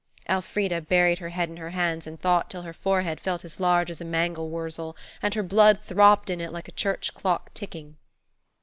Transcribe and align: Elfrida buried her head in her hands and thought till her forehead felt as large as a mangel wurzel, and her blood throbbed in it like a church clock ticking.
Elfrida 0.27 0.81
buried 0.81 1.19
her 1.19 1.29
head 1.29 1.47
in 1.47 1.57
her 1.57 1.69
hands 1.69 2.07
and 2.07 2.19
thought 2.19 2.49
till 2.49 2.63
her 2.63 2.73
forehead 2.73 3.19
felt 3.19 3.45
as 3.45 3.59
large 3.59 3.91
as 3.91 4.01
a 4.01 4.03
mangel 4.03 4.49
wurzel, 4.49 4.97
and 5.21 5.35
her 5.35 5.43
blood 5.43 5.79
throbbed 5.79 6.31
in 6.31 6.41
it 6.41 6.51
like 6.51 6.67
a 6.67 6.71
church 6.71 7.13
clock 7.13 7.53
ticking. 7.53 7.97